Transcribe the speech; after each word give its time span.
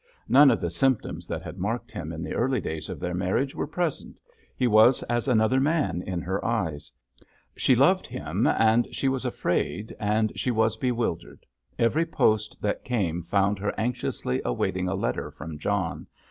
None 0.27 0.49
of 0.49 0.59
the 0.61 0.71
symptoms 0.71 1.27
that 1.27 1.43
had 1.43 1.59
marked 1.59 1.91
him 1.91 2.11
in 2.11 2.23
the 2.23 2.33
early 2.33 2.59
days 2.59 2.89
of 2.89 2.99
their 2.99 3.13
marriage 3.13 3.53
were 3.53 3.67
present—he 3.67 4.65
was 4.65 5.03
as 5.03 5.27
another 5.27 5.59
man 5.59 6.01
in 6.01 6.21
her 6.23 6.43
eyes. 6.43 6.91
She 7.55 7.75
loved 7.75 8.07
him—she 8.07 9.07
was 9.07 9.25
afraid, 9.25 9.95
and 9.99 10.31
she 10.35 10.49
was 10.49 10.75
bewildered. 10.75 11.45
Every 11.77 12.07
post 12.07 12.57
that 12.63 12.83
came 12.83 13.21
found 13.21 13.59
her 13.59 13.75
anxiously 13.79 14.41
awaiting 14.43 14.87
a 14.87 14.95
letter 14.95 15.29
from 15.29 15.59
John. 15.59 16.07